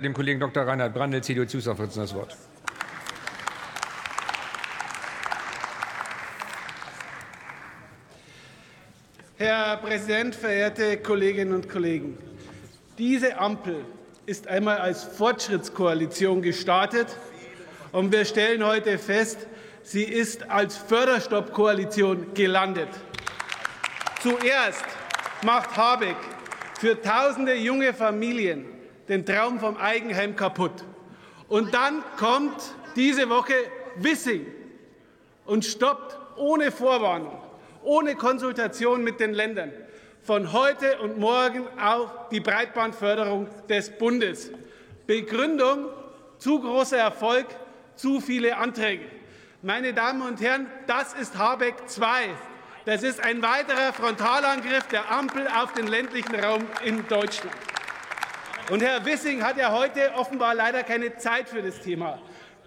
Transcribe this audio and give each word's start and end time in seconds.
dem 0.00 0.14
Kollegen 0.14 0.38
Dr. 0.38 0.64
Reinhard 0.64 0.94
Brandl, 0.94 1.20
CDU-Zusatzvorsitzender, 1.20 2.06
das 2.06 2.14
Wort. 2.14 2.36
Herr 9.38 9.76
Präsident, 9.78 10.36
verehrte 10.36 10.98
Kolleginnen 10.98 11.52
und 11.52 11.68
Kollegen! 11.68 12.16
Diese 12.96 13.40
Ampel 13.40 13.84
ist 14.24 14.46
einmal 14.46 14.78
als 14.78 15.02
Fortschrittskoalition 15.02 16.42
gestartet, 16.42 17.08
und 17.90 18.12
wir 18.12 18.24
stellen 18.24 18.64
heute 18.64 18.98
fest, 18.98 19.48
sie 19.82 20.04
ist 20.04 20.48
als 20.48 20.76
Förderstoppkoalition 20.76 22.34
gelandet. 22.34 22.90
Zuerst 24.22 24.84
macht 25.42 25.76
Habeck 25.76 26.16
für 26.78 27.02
tausende 27.02 27.56
junge 27.56 27.92
Familien 27.92 28.77
den 29.08 29.24
Traum 29.24 29.58
vom 29.58 29.76
Eigenheim 29.76 30.36
kaputt. 30.36 30.84
Und 31.48 31.74
dann 31.74 32.02
kommt 32.18 32.74
diese 32.96 33.28
Woche 33.28 33.54
Wissing 33.96 34.46
und 35.46 35.64
stoppt 35.64 36.18
ohne 36.36 36.70
Vorwarnung, 36.70 37.40
ohne 37.82 38.14
Konsultation 38.14 39.02
mit 39.02 39.18
den 39.20 39.32
Ländern 39.32 39.72
von 40.22 40.52
heute 40.52 40.98
und 40.98 41.18
morgen 41.18 41.66
auf 41.80 42.28
die 42.30 42.40
Breitbandförderung 42.40 43.48
des 43.68 43.90
Bundes. 43.90 44.50
Begründung 45.06 45.86
zu 46.36 46.60
großer 46.60 46.98
Erfolg, 46.98 47.46
zu 47.96 48.20
viele 48.20 48.56
Anträge. 48.56 49.06
Meine 49.62 49.94
Damen 49.94 50.22
und 50.22 50.40
Herren, 50.40 50.66
das 50.86 51.14
ist 51.14 51.38
Habeck 51.38 51.76
II. 51.96 52.30
Das 52.84 53.02
ist 53.02 53.24
ein 53.24 53.42
weiterer 53.42 53.92
Frontalangriff 53.92 54.86
der 54.88 55.10
Ampel 55.10 55.48
auf 55.48 55.72
den 55.72 55.86
ländlichen 55.86 56.34
Raum 56.34 56.64
in 56.84 57.06
Deutschland. 57.08 57.56
Und 58.70 58.82
Herr 58.82 59.02
Wissing 59.06 59.42
hat 59.42 59.56
ja 59.56 59.72
heute 59.72 60.12
offenbar 60.14 60.54
leider 60.54 60.82
keine 60.82 61.16
Zeit 61.16 61.48
für 61.48 61.62
das 61.62 61.80
Thema. 61.80 62.20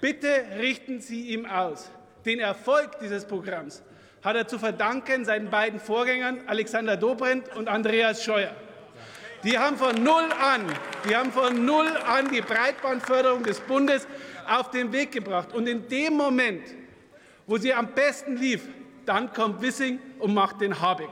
Bitte 0.00 0.44
richten 0.58 1.00
Sie 1.00 1.30
ihm 1.30 1.44
aus. 1.44 1.90
Den 2.24 2.38
Erfolg 2.38 3.00
dieses 3.00 3.24
Programms 3.24 3.82
hat 4.22 4.36
er 4.36 4.46
zu 4.46 4.60
verdanken 4.60 5.24
seinen 5.24 5.50
beiden 5.50 5.80
Vorgängern 5.80 6.40
Alexander 6.46 6.96
Dobrindt 6.96 7.54
und 7.56 7.68
Andreas 7.68 8.22
Scheuer. 8.22 8.54
Die 9.42 9.58
haben 9.58 9.76
von 9.76 10.02
null 10.02 10.28
an, 10.40 10.66
die 11.08 11.16
haben 11.16 11.32
von 11.32 11.64
null 11.64 11.88
an 12.06 12.30
die 12.30 12.42
Breitbandförderung 12.42 13.42
des 13.42 13.60
Bundes 13.60 14.06
auf 14.48 14.70
den 14.70 14.92
Weg 14.92 15.10
gebracht. 15.10 15.52
Und 15.52 15.68
in 15.68 15.88
dem 15.88 16.14
Moment, 16.14 16.62
wo 17.46 17.56
sie 17.56 17.74
am 17.74 17.88
besten 17.88 18.36
lief, 18.36 18.68
dann 19.04 19.32
kommt 19.32 19.62
Wissing 19.62 19.98
und 20.20 20.32
macht 20.34 20.60
den 20.60 20.80
Habeck. 20.80 21.10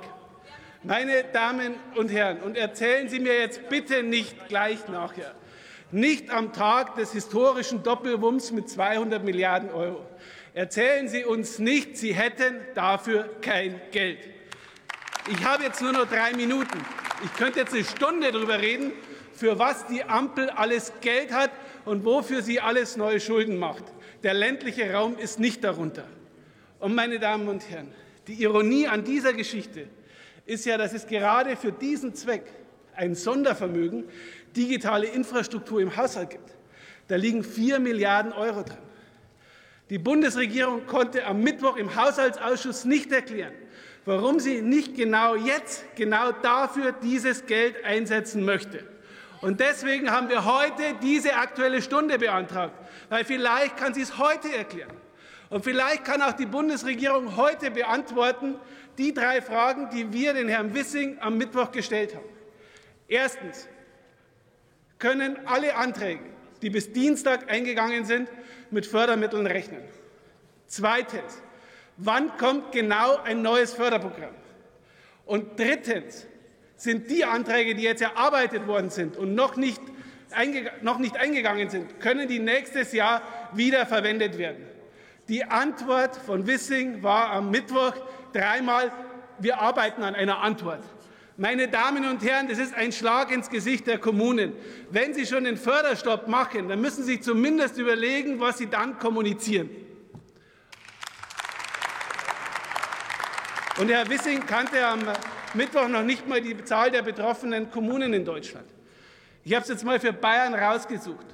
Meine 0.87 1.25
Damen 1.25 1.75
und 1.97 2.13
Herren, 2.13 2.39
und 2.43 2.57
erzählen 2.57 3.09
Sie 3.09 3.19
mir 3.19 3.37
jetzt 3.37 3.69
bitte 3.69 4.05
nicht 4.05 4.47
gleich 4.47 4.87
nachher, 4.87 5.35
nicht 5.91 6.31
am 6.31 6.53
Tag 6.53 6.95
des 6.95 7.11
historischen 7.11 7.83
Doppelwumms 7.83 8.53
mit 8.53 8.69
200 8.69 9.25
Milliarden 9.25 9.71
Euro. 9.71 10.07
Erzählen 10.55 11.09
Sie 11.09 11.25
uns 11.25 11.59
nicht, 11.59 11.97
Sie 11.97 12.15
hätten 12.15 12.55
dafür 12.77 13.29
kein 13.41 13.81
Geld. 13.91 14.21
Ich 15.29 15.45
habe 15.45 15.65
jetzt 15.65 15.83
nur 15.83 15.91
noch 15.91 16.09
drei 16.09 16.33
Minuten. 16.35 16.79
Ich 17.25 17.35
könnte 17.35 17.59
jetzt 17.59 17.75
eine 17.75 17.83
Stunde 17.83 18.31
darüber 18.31 18.61
reden, 18.61 18.93
für 19.33 19.59
was 19.59 19.89
die 19.89 20.05
Ampel 20.05 20.51
alles 20.51 20.93
Geld 21.01 21.33
hat 21.33 21.51
und 21.85 22.05
wofür 22.05 22.43
sie 22.43 22.61
alles 22.61 22.97
neue 22.97 23.19
Schulden 23.19 23.57
macht. 23.57 23.83
Der 24.23 24.35
ländliche 24.35 24.93
Raum 24.93 25.19
ist 25.19 25.41
nicht 25.41 25.65
darunter. 25.65 26.07
Und 26.79 26.95
meine 26.95 27.19
Damen 27.19 27.49
und 27.49 27.69
Herren, 27.69 27.93
die 28.29 28.41
Ironie 28.41 28.87
an 28.87 29.03
dieser 29.03 29.33
Geschichte 29.33 29.89
ist 30.47 30.65
ja, 30.65 30.79
dass 30.79 30.93
es 30.93 31.07
gerade 31.07 31.57
für 31.57 31.73
diesen 31.73 32.15
Zweck 32.15 32.45
ein 32.95 33.15
Sondervermögen 33.15 34.05
digitale 34.57 35.07
Infrastruktur 35.07 35.81
im 35.81 35.97
Haushalt 35.97 36.31
gibt. 36.31 36.55
Da 37.09 37.17
liegen 37.17 37.45
vier 37.45 37.79
Milliarden 37.79 38.33
Euro 38.33 38.63
drin. 38.63 38.79
Die 39.91 39.99
Bundesregierung 39.99 40.87
konnte 40.87 41.25
am 41.27 41.43
Mittwoch 41.43 41.77
im 41.77 41.95
Haushaltsausschuss 41.95 42.85
nicht 42.85 43.13
erklären, 43.13 43.53
warum 44.05 44.41
sie 44.41 44.61
nicht 44.63 44.97
genau 44.97 45.37
jetzt, 45.37 45.85
genau 45.95 46.33
dafür 46.33 46.93
dieses 46.93 47.47
Geld 47.47 47.85
einsetzen 47.85 48.45
möchte. 48.45 48.83
Und 49.43 49.61
deswegen 49.61 50.11
haben 50.11 50.29
wir 50.29 50.45
heute 50.45 50.83
diese 51.03 51.37
Aktuelle 51.37 51.83
Stunde 51.83 52.19
beantragt, 52.19 52.75
weil 53.11 53.25
vielleicht 53.25 53.77
kann 53.77 53.95
sie 53.95 54.03
es 54.03 54.19
heute 54.19 54.53
erklären. 54.53 54.91
Und 55.51 55.65
vielleicht 55.65 56.05
kann 56.05 56.23
auch 56.23 56.33
die 56.33 56.47
Bundesregierung 56.47 57.37
heute 57.37 57.71
beantworten, 57.71 58.57
die 58.99 59.15
drei 59.15 59.41
Fragen, 59.41 59.91
die 59.91 60.13
wir 60.13 60.35
den 60.35 60.49
Herrn 60.49 60.75
Wissing 60.75 61.19
am 61.21 61.39
Mittwoch 61.39 61.71
gestellt 61.71 62.15
haben. 62.15 62.25
Erstens 63.09 63.69
können 64.99 65.37
alle 65.47 65.77
Anträge, 65.77 66.25
die 66.63 66.71
bis 66.71 66.93
Dienstag 66.93 67.51
eingegangen 67.51 68.05
sind, 68.05 68.29
mit 68.71 68.87
Fördermitteln 68.87 69.47
rechnen. 69.47 69.83
Zweitens, 70.67 71.43
wann 71.97 72.37
kommt 72.39 72.73
genau 72.73 73.17
ein 73.23 73.43
neues 73.43 73.75
Förderprogramm? 73.75 74.35
Und 75.27 75.59
drittens, 75.59 76.27
sind 76.77 77.11
die 77.11 77.25
Anträge, 77.25 77.75
die 77.75 77.83
jetzt 77.83 78.03
erarbeitet 78.03 78.67
worden 78.67 78.91
sind 78.91 79.17
und 79.17 79.35
noch 79.35 79.57
nicht, 79.57 79.81
noch 80.83 80.99
nicht 80.99 81.17
eingegangen 81.17 81.71
sind, 81.71 82.01
können 82.01 82.29
die 82.29 82.39
nächstes 82.39 82.93
Jahr 82.93 83.23
wieder 83.55 83.87
verwendet 83.87 84.37
werden. 84.39 84.76
Die 85.29 85.45
Antwort 85.45 86.17
von 86.17 86.47
Wissing 86.47 87.03
war 87.03 87.31
am 87.31 87.51
Mittwoch 87.51 87.95
dreimal, 88.33 88.93
wir 89.39 89.61
arbeiten 89.61 90.03
an 90.03 90.15
einer 90.15 90.39
Antwort. 90.39 90.85
Meine 91.37 91.69
Damen 91.69 92.09
und 92.09 92.23
Herren, 92.23 92.49
das 92.49 92.59
ist 92.59 92.75
ein 92.75 92.93
Schlag 92.93 93.31
ins 93.31 93.51
Gesicht 93.51 93.87
der 93.87 93.99
Kommunen. 93.99 94.55
Wenn 94.91 95.13
Sie 95.13 95.27
schon 95.27 95.45
den 95.45 95.59
Förderstopp 95.59 96.29
machen, 96.29 96.69
dann 96.69 96.81
müssen 96.81 97.05
Sie 97.05 97.21
zumindest 97.21 97.77
überlegen, 97.77 98.41
was 98.41 98.57
Sie 98.57 98.69
dann 98.69 98.99
kommunizieren. 98.99 99.69
Und 103.79 103.91
Herr 103.91 104.09
Wissing 104.09 104.47
kannte 104.47 104.87
am 104.87 105.03
Mittwoch 105.53 105.89
noch 105.89 106.03
nicht 106.03 106.27
mal 106.27 106.41
die 106.41 106.65
Zahl 106.65 106.91
der 106.91 107.03
betroffenen 107.03 107.71
Kommunen 107.71 108.15
in 108.15 108.25
Deutschland. 108.25 108.67
Ich 109.45 109.53
habe 109.53 109.63
es 109.63 109.69
jetzt 109.69 109.85
mal 109.85 110.01
für 110.01 110.15
Bayern 110.15 110.55
rausgesucht. 110.55 111.27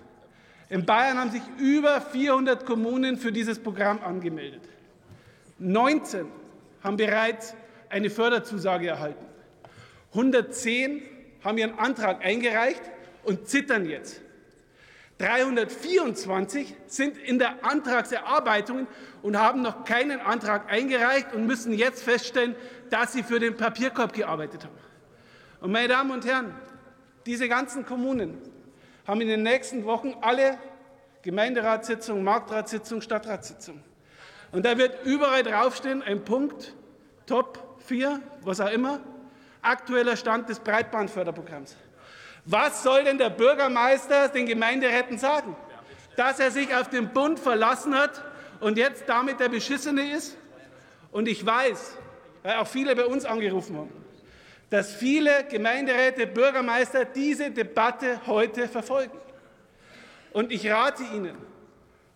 In 0.73 0.87
Bayern 0.87 1.19
haben 1.19 1.31
sich 1.31 1.43
über 1.59 2.01
400 2.01 2.65
Kommunen 2.65 3.19
für 3.19 3.31
dieses 3.31 3.59
Programm 3.59 4.03
angemeldet. 4.03 4.63
19 5.59 6.27
haben 6.83 6.97
bereits 6.97 7.55
eine 7.91 8.09
Förderzusage 8.09 8.89
erhalten. 8.89 9.23
110 10.15 11.03
haben 11.45 11.59
ihren 11.59 11.79
Antrag 11.79 12.25
eingereicht 12.25 12.81
und 13.23 13.49
zittern 13.49 13.85
jetzt. 13.85 14.23
324 15.19 16.75
sind 16.87 17.19
in 17.19 17.39
der 17.39 17.67
Antragserarbeitung 17.67 18.87
und 19.21 19.39
haben 19.39 19.61
noch 19.61 19.85
keinen 19.85 20.21
Antrag 20.21 20.73
eingereicht 20.73 21.35
und 21.35 21.47
müssen 21.47 21.75
jetzt 21.75 22.03
feststellen, 22.03 22.55
dass 22.89 23.13
sie 23.13 23.23
für 23.23 23.41
den 23.41 23.59
Papierkorb 23.59 24.15
gearbeitet 24.15 24.65
haben. 24.65 24.75
Und 25.61 25.71
meine 25.71 25.89
Damen 25.89 26.13
und 26.13 26.25
Herren, 26.25 26.55
diese 27.27 27.47
ganzen 27.47 27.85
Kommunen 27.85 28.39
haben 29.07 29.21
in 29.21 29.29
den 29.29 29.43
nächsten 29.43 29.85
Wochen 29.85 30.15
alle 30.21 30.59
Gemeinderatssitzungen, 31.23 32.25
Marktratssitzungen, 32.25 33.03
Stadtratssitzungen. 33.03 33.83
Und 34.51 34.67
da 34.67 34.77
wird 34.77 35.05
überall 35.05 35.43
draufstehen, 35.43 36.03
ein 36.03 36.25
Punkt, 36.25 36.75
Top 37.27 37.79
4, 37.87 38.21
was 38.43 38.61
auch 38.61 38.71
immer, 38.71 39.01
aktueller 39.63 40.17
Stand 40.17 40.49
des 40.49 40.59
Breitbandförderprogramms. 40.59 41.77
Was 42.45 42.83
soll 42.83 43.05
denn 43.05 43.19
der 43.19 43.31
Bürgermeister 43.31 44.29
den 44.29 44.47
Gemeinderäten 44.47 45.19
sagen? 45.19 45.57
Dass 46.17 46.41
er 46.41 46.51
sich 46.51 46.75
auf 46.75 46.91
den 46.91 47.13
Bund 47.13 47.39
verlassen 47.39 47.95
hat 47.95 48.23
und 48.61 48.77
jetzt 48.77 49.05
damit 49.07 49.41
der 49.41 49.49
Beschissene 49.49 50.13
ist? 50.13 50.37
Und 51.13 51.29
ich 51.29 51.47
weiß, 51.47 51.97
weil 52.43 52.57
auch 52.57 52.67
viele 52.67 52.97
bei 52.97 53.07
uns 53.07 53.25
angerufen 53.25 53.77
haben, 53.77 54.02
dass 54.73 54.91
viele 54.91 55.45
Gemeinderäte, 55.51 56.27
Bürgermeister 56.27 57.05
diese 57.05 57.51
Debatte 57.51 58.27
heute 58.27 58.69
verfolgen. 58.69 59.19
Und 60.33 60.51
ich 60.51 60.67
rate 60.71 61.03
Ihnen, 61.15 61.37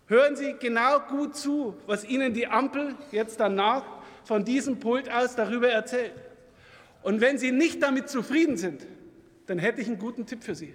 hören 0.07 0.35
Sie 0.35 0.55
genau 0.59 1.01
gut 1.01 1.35
zu, 1.35 1.77
was 1.85 2.03
Ihnen 2.03 2.33
die 2.33 2.47
Ampel 2.47 2.95
jetzt 3.11 3.39
danach 3.39 3.83
von 4.23 4.43
diesem 4.43 4.79
Pult 4.79 5.07
aus 5.07 5.35
darüber 5.35 5.69
erzählt. 5.69 6.13
Und 7.03 7.21
wenn 7.21 7.37
Sie 7.37 7.51
nicht 7.51 7.83
damit 7.83 8.09
zufrieden 8.09 8.57
sind, 8.57 8.87
dann 9.45 9.59
hätte 9.59 9.81
ich 9.81 9.87
einen 9.87 9.99
guten 9.99 10.25
Tipp 10.25 10.43
für 10.43 10.55
Sie. 10.55 10.73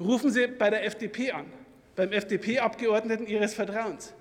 Rufen 0.00 0.32
Sie 0.32 0.48
bei 0.48 0.68
der 0.68 0.84
FDP 0.84 1.30
an, 1.30 1.46
beim 1.98 2.12
FDP-Abgeordneten 2.12 3.26
Ihres 3.26 3.54
Vertrauens. 3.54 4.14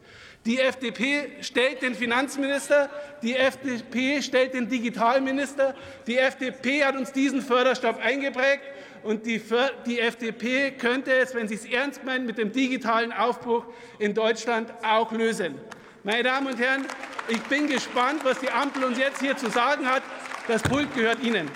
Die 0.47 0.59
FDP 0.59 1.29
stellt 1.41 1.83
den 1.83 1.93
Finanzminister, 1.93 2.89
die 3.21 3.35
FDP 3.35 4.21
stellt 4.21 4.55
den 4.55 4.67
Digitalminister, 4.67 5.75
die 6.07 6.17
FDP 6.17 6.83
hat 6.83 6.95
uns 6.95 7.11
diesen 7.11 7.41
Förderstoff 7.41 7.99
eingeprägt 7.99 8.63
und 9.03 9.27
die, 9.27 9.41
die 9.85 9.99
FDP 9.99 10.71
könnte 10.71 11.11
es, 11.11 11.35
wenn 11.35 11.47
sie 11.47 11.55
es 11.55 11.65
ernst 11.65 12.03
meint, 12.03 12.25
mit 12.25 12.39
dem 12.39 12.51
digitalen 12.51 13.11
Aufbruch 13.13 13.65
in 13.99 14.15
Deutschland 14.15 14.73
auch 14.83 15.11
lösen. 15.11 15.55
Meine 16.03 16.23
Damen 16.23 16.47
und 16.47 16.59
Herren, 16.59 16.85
ich 17.27 17.41
bin 17.43 17.67
gespannt, 17.67 18.21
was 18.23 18.39
die 18.39 18.49
Ampel 18.49 18.85
uns 18.85 18.97
jetzt 18.97 19.21
hier 19.21 19.37
zu 19.37 19.51
sagen 19.51 19.85
hat. 19.87 20.01
Das 20.47 20.63
Pult 20.63 20.93
gehört 20.95 21.21
Ihnen. 21.21 21.51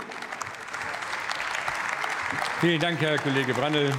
Vielen 2.59 2.79
Dank, 2.79 3.01
Herr 3.01 3.17
Kollege 3.17 3.53
Brandl. 3.53 3.91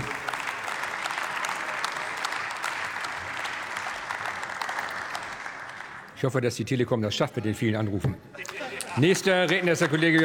Ich 6.22 6.24
hoffe, 6.24 6.40
dass 6.40 6.54
die 6.54 6.64
Telekom 6.64 7.02
das 7.02 7.16
schafft 7.16 7.34
mit 7.34 7.46
den 7.46 7.54
vielen 7.56 7.74
Anrufen. 7.74 8.14
Nächster 8.96 9.50
Redner 9.50 9.72
ist 9.72 9.80
der 9.80 9.88
Kollege 9.88 10.18